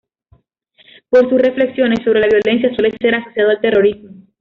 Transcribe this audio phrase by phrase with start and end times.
[1.11, 4.09] Por sus reflexiones sobre la violencia suele ser asociado al terrorismo.